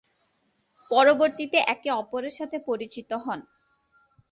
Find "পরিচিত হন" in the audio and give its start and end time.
2.67-3.39